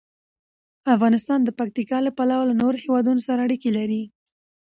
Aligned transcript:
افغانستان 0.95 1.39
د 1.43 1.49
پکتیکا 1.59 1.97
له 2.03 2.11
پلوه 2.17 2.43
له 2.49 2.55
نورو 2.61 2.77
هېوادونو 2.85 3.21
سره 3.27 3.39
اړیکې 3.47 3.69
لري. 3.77 4.03